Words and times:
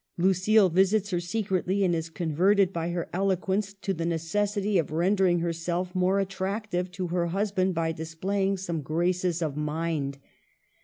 Lucile 0.17 0.67
visits 0.67 1.11
her 1.11 1.19
secretly, 1.19 1.83
and 1.83 1.93
is 1.93 2.09
converted 2.09 2.73
by 2.73 2.89
her 2.89 3.07
eloquence 3.13 3.71
to 3.71 3.93
the 3.93 4.03
necessity 4.03 4.79
of 4.79 4.89
rendering 4.91 5.41
herself 5.41 5.93
more 5.93 6.19
at 6.19 6.27
tractive 6.29 6.89
to 6.91 7.09
her 7.09 7.27
husband 7.27 7.75
by 7.75 7.91
displaying 7.91 8.57
some 8.57 8.81
graces 8.81 9.43
of 9.43 9.55
mind. 9.55 10.17